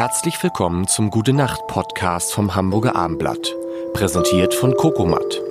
[0.00, 3.54] Herzlich willkommen zum Gute Nacht Podcast vom Hamburger Armblatt,
[3.92, 5.42] präsentiert von Kokomat.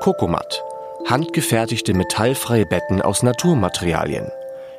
[0.00, 0.60] Kokomat,
[1.06, 4.26] handgefertigte metallfreie Betten aus Naturmaterialien.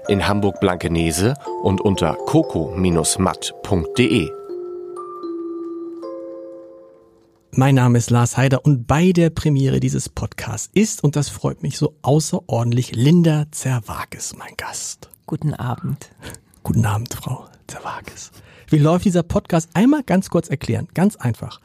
[0.10, 4.30] In Hamburg Blankenese und unter coco-matt.de.
[7.52, 11.64] Mein Name ist Lars Heider und bei der Premiere dieses Podcasts ist, und das freut
[11.64, 15.10] mich so außerordentlich, Linda Zerwakis, mein Gast.
[15.28, 16.10] Guten Abend.
[16.64, 18.34] Guten Abend, Frau Zerwakis.
[18.70, 19.70] Wie läuft dieser Podcast?
[19.74, 20.88] Einmal ganz kurz erklären.
[20.94, 21.62] Ganz einfach.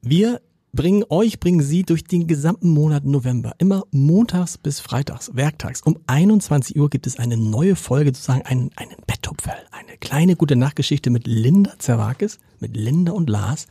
[0.00, 0.40] Wir
[0.72, 5.82] bringen euch, bringen Sie durch den gesamten Monat November, immer montags bis freitags, werktags.
[5.82, 10.56] Um 21 Uhr gibt es eine neue Folge, sozusagen einen, einen Betthupferl, eine kleine gute
[10.56, 13.66] Nachtgeschichte mit Linda Zerwakis, mit Linda und Lars.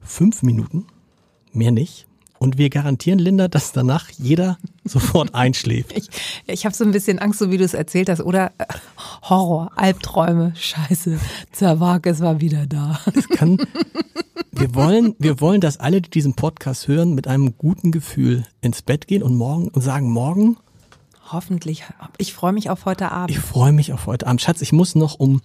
[0.00, 0.86] Fünf Minuten,
[1.52, 2.07] mehr nicht.
[2.38, 5.92] Und wir garantieren, Linda, dass danach jeder sofort einschläft.
[5.96, 6.08] Ich,
[6.46, 8.64] ich habe so ein bisschen Angst, so wie du es erzählt hast, oder äh,
[9.22, 11.18] Horror, Albträume, Scheiße,
[11.52, 13.00] Zerwakis war wieder da.
[13.12, 13.58] Das kann,
[14.52, 18.82] wir wollen, wir wollen, dass alle, die diesen Podcast hören, mit einem guten Gefühl ins
[18.82, 20.56] Bett gehen und morgen und sagen, morgen,
[21.30, 21.84] Hoffentlich.
[22.16, 23.30] Ich freue mich auf heute Abend.
[23.30, 24.40] ich freue mich auf heute Abend.
[24.40, 25.42] Schatz, ich muss noch um,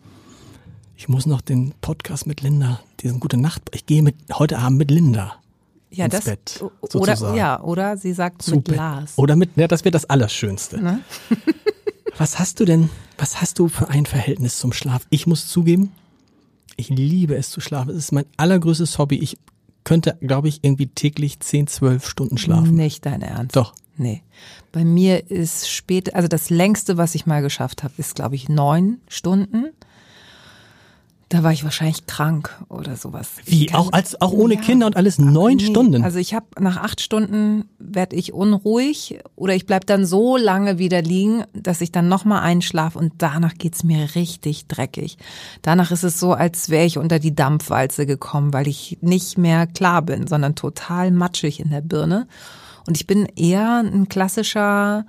[0.95, 4.77] ich muss noch den Podcast mit Linda, diesen gute Nacht, ich gehe mit, heute Abend
[4.77, 5.36] mit Linda.
[5.94, 6.63] Ja, ins das, Bett,
[6.94, 8.77] oder, ja, oder sie sagt zu mit Bett.
[8.77, 9.13] Lars.
[9.16, 10.81] Oder mit, ja, das wäre das Allerschönste.
[10.81, 10.99] Ne?
[12.17, 15.08] Was hast du denn, was hast du für ein Verhältnis zum Schlaf?
[15.09, 15.91] Ich muss zugeben,
[16.75, 17.89] ich liebe es zu schlafen.
[17.89, 19.17] Es ist mein allergrößtes Hobby.
[19.17, 19.38] Ich
[19.83, 22.75] könnte, glaube ich, irgendwie täglich 10, 12 Stunden schlafen.
[22.75, 23.55] Nicht dein Ernst.
[23.55, 23.73] Doch.
[23.97, 24.23] Nee.
[24.71, 28.49] Bei mir ist spät, also das längste, was ich mal geschafft habe, ist, glaube ich,
[28.49, 29.71] neun Stunden.
[31.34, 33.31] Da war ich wahrscheinlich krank oder sowas.
[33.45, 33.73] Wie?
[33.73, 34.62] Auch als, auch ohne Ja.
[34.62, 36.03] Kinder und alles neun Nee, Stunden?
[36.03, 40.78] Also ich habe nach acht Stunden werde ich unruhig oder ich bleib dann so lange
[40.78, 45.17] wieder liegen, dass ich dann nochmal einschlafe und danach geht's mir richtig dreckig.
[45.64, 49.66] Danach ist es so, als wäre ich unter die Dampfwalze gekommen, weil ich nicht mehr
[49.66, 52.27] klar bin, sondern total matschig in der Birne.
[52.86, 55.08] Und ich bin eher ein klassischer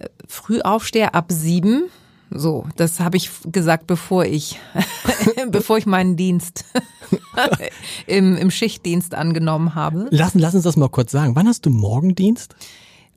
[0.00, 1.84] äh, Frühaufsteher ab sieben.
[2.30, 4.58] So, das habe ich gesagt, bevor ich,
[5.50, 6.64] bevor ich meinen Dienst
[8.06, 10.08] im, im Schichtdienst angenommen habe.
[10.10, 11.36] lass, lass uns das mal kurz sagen.
[11.36, 12.56] Wann hast du Morgendienst?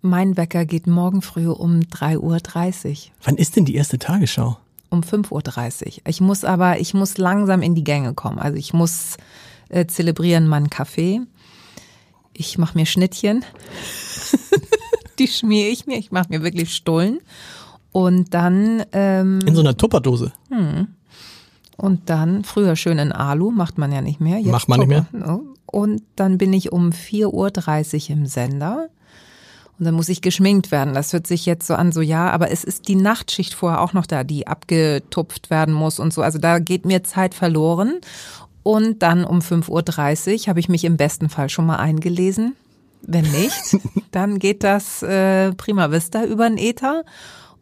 [0.02, 4.58] Mein Wecker geht morgen früh um 3.30 Uhr, Wann ist denn die erste Tagesschau?
[4.90, 5.94] um 5.30 Uhr.
[6.08, 8.40] Ich muss aber, ich muss langsam in die Gänge kommen.
[8.40, 9.18] Also ich muss
[9.70, 11.22] äh, zelebrieren meinen Kaffee.
[12.34, 13.46] Ich mache mir Schnittchen.
[15.20, 15.98] die schmiere ich mir.
[15.98, 17.20] Ich mache mir wirklich Stullen.
[17.92, 20.32] Und dann ähm, In so einer Tupperdose.
[21.78, 24.38] Und dann, früher schön in Alu, macht man ja nicht mehr.
[24.40, 25.08] Jetzt Macht man nicht mehr.
[25.12, 25.40] Tupper, ne?
[25.66, 28.90] Und dann bin ich um 4.30 Uhr im Sender.
[29.78, 30.94] Und dann muss ich geschminkt werden.
[30.94, 33.94] Das hört sich jetzt so an, so ja, aber es ist die Nachtschicht vorher auch
[33.94, 36.22] noch da, die abgetupft werden muss und so.
[36.22, 38.00] Also da geht mir Zeit verloren.
[38.62, 42.56] Und dann um 5.30 Uhr habe ich mich im besten Fall schon mal eingelesen.
[43.02, 43.78] Wenn nicht,
[44.12, 47.06] dann geht das äh, prima vista über den Äther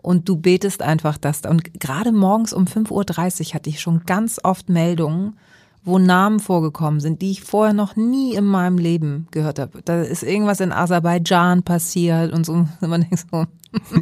[0.07, 1.41] und du betest einfach das.
[1.41, 5.37] Und gerade morgens um 5.30 Uhr hatte ich schon ganz oft Meldungen,
[5.83, 9.81] wo Namen vorgekommen sind, die ich vorher noch nie in meinem Leben gehört habe.
[9.83, 12.53] Da ist irgendwas in Aserbaidschan passiert und so.
[12.53, 13.47] Und Man denkt so,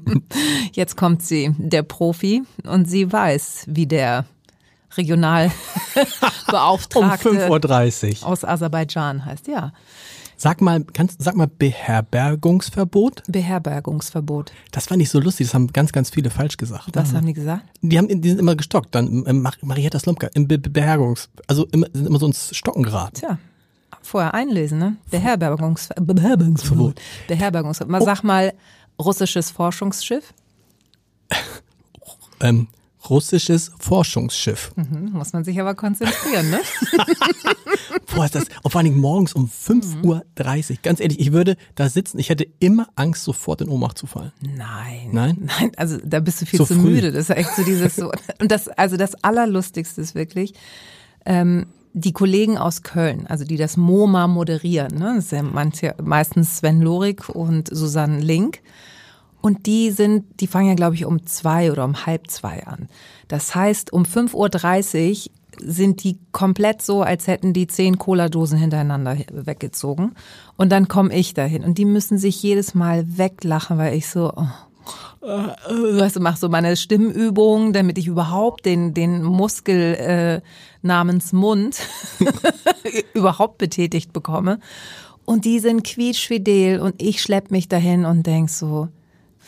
[0.74, 4.26] jetzt kommt sie, der Profi, und sie weiß, wie der
[4.96, 8.28] Um Regionalbeauftragte 5.30 Uhr.
[8.28, 9.48] aus Aserbaidschan heißt.
[9.48, 9.74] Ja,
[10.38, 13.23] Sag mal, kannst, sag mal Beherbergungsverbot?
[13.28, 14.51] Beherbergungsverbot.
[14.72, 16.90] Das fand ich so lustig, das haben ganz, ganz viele falsch gesagt.
[16.94, 17.63] Was haben die gesagt?
[17.81, 21.29] Die haben, die sind immer gestockt, dann ähm, Mar- Marietta Slomka im Be Be Beherbergungs,
[21.47, 23.16] also immer, sind immer so ins Stocken geraten.
[23.16, 23.38] Tja,
[24.01, 24.97] vorher einlesen, ne?
[25.09, 27.00] Beherbergungs Beherbergungsverbot.
[27.28, 27.91] Beherbergungsverbot.
[27.91, 28.53] Mal sag mal,
[29.00, 30.34] russisches Forschungsschiff.
[32.41, 32.68] Ähm,
[33.10, 34.72] russisches Forschungsschiff.
[34.76, 36.60] Hm, muss man sich aber konzentrieren, ne?
[38.16, 40.78] Boah, ist das, und vor allen Dingen morgens um 5.30 Uhr.
[40.84, 44.32] Ganz ehrlich, ich würde da sitzen, ich hätte immer Angst, sofort in Ohnmacht zu fallen.
[44.42, 45.10] Nein.
[45.12, 45.50] Nein?
[45.60, 46.92] Nein, also da bist du viel Zu zu, früh.
[46.92, 47.12] müde.
[47.12, 48.12] Das ist ja echt so dieses so.
[48.40, 50.54] Und das, also das Allerlustigste ist wirklich,
[51.25, 55.13] ähm, die Kollegen aus Köln, also die das MoMA moderieren, ne?
[55.16, 58.60] das ja manche, meistens Sven Lorik und Susanne Link.
[59.45, 62.89] Und die sind, die fangen ja, glaube ich, um zwei oder um halb zwei an.
[63.27, 65.31] Das heißt, um 5.30 Uhr
[65.62, 70.15] sind die komplett so, als hätten die zehn Cola-Dosen hintereinander weggezogen.
[70.57, 71.63] Und dann komme ich dahin.
[71.63, 76.38] Und die müssen sich jedes Mal weglachen, weil ich so, oh, äh, weißt du, mach
[76.38, 80.41] so meine Stimmübung, damit ich überhaupt den, den Muskel äh,
[80.81, 81.77] namens Mund
[83.13, 84.59] überhaupt betätigt bekomme.
[85.24, 88.89] Und die sind quietschfidel und ich schlepp mich dahin und denk so,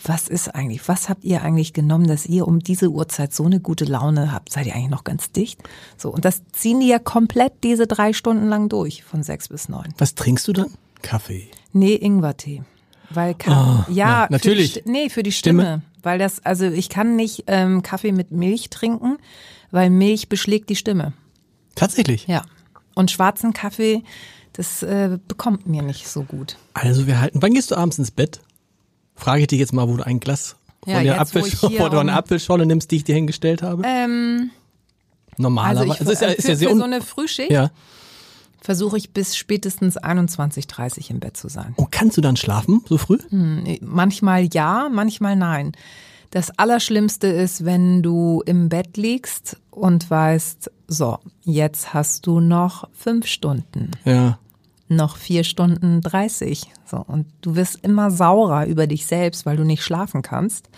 [0.03, 3.59] was ist eigentlich, was habt ihr eigentlich genommen, dass ihr um diese Uhrzeit so eine
[3.59, 4.51] gute Laune habt?
[4.51, 5.61] Seid ihr eigentlich noch ganz dicht?
[5.97, 9.69] So, und das ziehen die ja komplett diese drei Stunden lang durch, von sechs bis
[9.69, 9.93] neun.
[9.97, 10.71] Was trinkst du dann?
[11.01, 11.49] Kaffee.
[11.73, 12.63] Nee, Ingwertee.
[13.09, 14.73] Weil Ka Oh, ja, ja, natürlich.
[14.73, 15.63] Für die, nee, für die Stimme.
[15.63, 15.81] Stimme.
[16.03, 19.17] Weil das, also ich kann nicht ähm, Kaffee mit Milch trinken,
[19.71, 21.13] weil Milch beschlägt die Stimme.
[21.75, 22.27] Tatsächlich.
[22.27, 22.43] Ja.
[22.95, 24.03] Und schwarzen Kaffee,
[24.53, 26.57] das äh, bekommt mir nicht so gut.
[26.73, 27.41] Also wir halten.
[27.41, 28.41] Wann gehst du abends ins Bett?
[29.17, 31.97] Frage ich dich jetzt mal, wo du ein Glas von Ja, der Apfelschorle, wo du
[31.97, 33.83] eine Apfelschorle nimmst, die ich dir hingestellt habe.
[33.85, 34.51] Ähm,
[35.31, 35.93] also Normalerweise.
[35.93, 37.71] ich, es ist ja, äh, ist ja sehr für so eine Frühschicht ja.
[38.61, 41.73] versuche ich bis spätestens 21.30 im Bett zu sein.
[41.75, 43.17] Und kannst du dann schlafen so früh?
[43.29, 43.77] Hm.
[43.81, 45.73] Manchmal ja, manchmal nein.
[46.31, 52.89] Das Allerschlimmste ist, wenn du im Bett liegst und weißt, so, jetzt hast du noch
[52.93, 54.39] fünf Stunden, Ja.
[54.89, 56.71] Noch vier Stunden dreißig.
[56.85, 60.69] So, und du wirst immer saurer über dich selbst, weil du nicht schlafen kannst.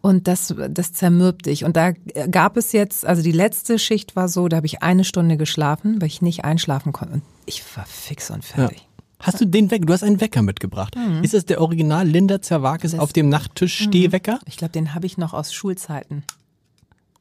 [0.00, 1.64] Und das, das zermürbt dich.
[1.64, 1.92] Und da
[2.30, 6.00] gab es jetzt, also die letzte Schicht war so, da habe ich eine Stunde geschlafen,
[6.00, 7.14] weil ich nicht einschlafen konnte.
[7.14, 8.54] Und ich war fix und ja.
[8.54, 8.86] fertig.
[9.20, 9.86] Hast du den Wecker?
[9.86, 10.94] Du hast einen Wecker mitgebracht.
[10.96, 11.24] Mhm.
[11.24, 14.38] Ist das der Original Linda Zerwakis auf dem Nachttisch Stehwecker?
[14.44, 16.24] Ich glaube, den habe ich noch aus Schulzeiten.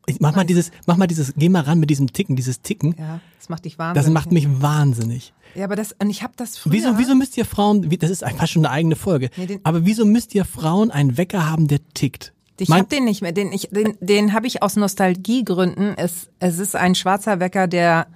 [0.06, 2.96] Ich mach mal dieses, mach mal dieses, geh mal ran mit diesem Ticken, dieses Ticken.
[3.00, 4.06] Ja, das macht dich wahnsinnig.
[4.06, 5.34] Das macht mich wahnsinnig.
[5.56, 6.74] Ja, aber das, und ich habe das früher.
[6.74, 9.86] Wieso, wieso müsst ihr Frauen, wie- das ist einfach schon eine eigene Folge, Nee, aber
[9.86, 12.34] wieso müsst ihr Frauen einen Wecker haben, der tickt?
[12.60, 13.32] Ich Mein- habe den nicht mehr.
[13.32, 15.98] Den, ich, den, den habe ich aus Nostalgiegründen.
[15.98, 18.08] Es, es ist ein schwarzer Wecker der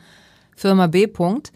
[0.56, 1.08] Firma B.
[1.08, 1.52] Punkt.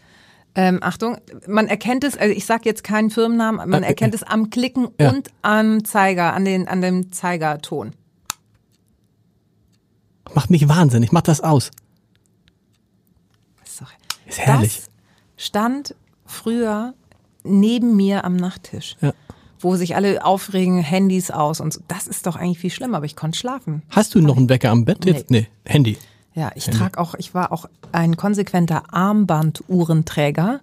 [0.54, 1.16] Ähm, Achtung,
[1.48, 4.88] man erkennt es, also ich sage jetzt keinen Firmennamen, man Äh, erkennt es am Klicken
[5.00, 5.10] ja.
[5.10, 7.92] und am Zeiger, an, den, an dem Zeigerton.
[10.34, 11.70] Macht mich wahnsinnig, mach das aus.
[13.64, 13.90] Ist, doch,
[14.26, 14.76] Ist herrlich.
[15.36, 15.94] Das stand
[16.26, 16.94] früher
[17.44, 19.12] neben mir am Nachttisch, Ja.
[19.60, 21.80] wo sich alle aufregen, Handys aus und so.
[21.88, 23.82] Das ist doch eigentlich viel schlimmer, aber ich konnte schlafen.
[23.90, 25.30] Hast du noch einen Wecker am Bett jetzt?
[25.30, 25.98] Nee, Handy.
[26.34, 30.60] Ja, ich trage auch, ich war auch ein konsequenter Armbanduhrenträger.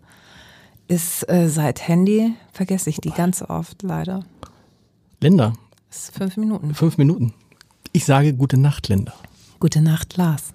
[0.88, 4.24] Ist äh, seit Handy, vergesse ich die ganz oft leider.
[5.21, 5.54] Linda,
[5.92, 6.74] Ist fünf Minuten.
[6.74, 7.33] fünf Minuten.
[7.92, 9.13] Ich sage gute Nacht, Linda.
[9.61, 10.53] Gute Nacht, Lars.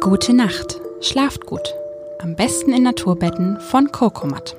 [0.00, 0.80] Gute Nacht.
[1.00, 1.72] Schlaft gut.
[2.18, 4.56] Am besten in Naturbetten von Kokomat.